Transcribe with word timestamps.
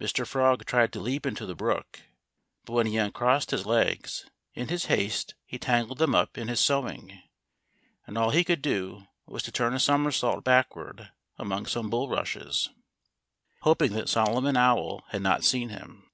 Mr. 0.00 0.26
Frog 0.26 0.64
tried 0.64 0.90
to 0.90 1.00
leap 1.00 1.26
into 1.26 1.44
the 1.44 1.54
brook. 1.54 2.00
But 2.64 2.72
when 2.72 2.86
he 2.86 2.96
uncrossed 2.96 3.50
his 3.50 3.66
legs, 3.66 4.24
in 4.54 4.68
his 4.68 4.86
haste 4.86 5.34
he 5.44 5.58
tangled 5.58 5.98
them 5.98 6.14
up 6.14 6.38
in 6.38 6.48
his 6.48 6.60
sewing. 6.60 7.20
And 8.06 8.16
all 8.16 8.30
he 8.30 8.42
could 8.42 8.62
do 8.62 9.06
was 9.26 9.42
to 9.42 9.52
turn 9.52 9.74
a 9.74 9.78
somersault 9.78 10.44
backward 10.44 11.10
among 11.36 11.66
some 11.66 11.90
bulrushes, 11.90 12.70
hoping 13.60 13.92
that 13.92 14.08
Solomon 14.08 14.56
Owl 14.56 15.04
had 15.08 15.20
not 15.20 15.44
seen 15.44 15.68
him. 15.68 16.10